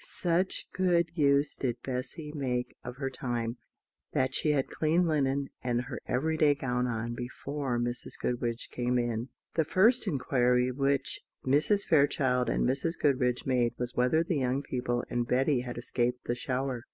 Such 0.00 0.70
good 0.72 1.10
use 1.16 1.56
did 1.56 1.82
Bessy 1.82 2.30
make 2.32 2.76
of 2.84 2.98
her 2.98 3.10
time 3.10 3.56
that 4.12 4.32
she 4.32 4.52
had 4.52 4.68
clean 4.68 5.08
linen 5.08 5.48
and 5.60 5.80
her 5.80 5.98
everyday 6.06 6.54
gown 6.54 6.86
on 6.86 7.14
before 7.16 7.80
Mrs. 7.80 8.12
Goodriche 8.16 8.70
came 8.70 8.96
in. 8.96 9.28
The 9.54 9.64
first 9.64 10.06
inquiry 10.06 10.70
which 10.70 11.20
Mrs. 11.44 11.84
Fairchild 11.84 12.48
and 12.48 12.64
Mrs. 12.64 12.96
Goodriche 12.96 13.44
made 13.44 13.74
was 13.76 13.96
whether 13.96 14.22
the 14.22 14.36
young 14.36 14.62
people 14.62 15.02
and 15.10 15.26
Betty 15.26 15.62
had 15.62 15.76
escaped 15.76 16.26
the 16.26 16.36
shower. 16.36 16.84